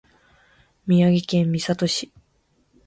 [0.87, 2.11] 宮城県美里町